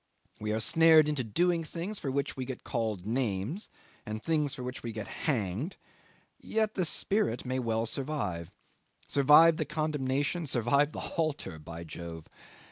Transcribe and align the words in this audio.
We 0.39 0.51
are 0.51 0.59
snared 0.59 1.07
into 1.07 1.23
doing 1.23 1.63
things 1.63 1.99
for 1.99 2.09
which 2.09 2.35
we 2.35 2.43
get 2.43 2.63
called 2.63 3.05
names, 3.05 3.69
and 4.03 4.19
things 4.19 4.55
for 4.55 4.63
which 4.63 4.81
we 4.81 4.91
get 4.91 5.07
hanged, 5.07 5.77
and 6.41 6.51
yet 6.53 6.73
the 6.73 6.85
spirit 6.85 7.45
may 7.45 7.59
well 7.59 7.85
survive 7.85 8.49
survive 9.05 9.57
the 9.57 9.65
condemnation, 9.65 10.47
survive 10.47 10.93
the 10.93 10.99
halter, 11.17 11.59
by 11.59 11.83
Jove! 11.83 12.25